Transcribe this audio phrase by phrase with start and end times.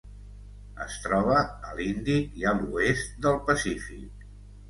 [0.85, 1.35] Es troba
[1.71, 4.25] a l'Índic i a l'oest del Pacífic.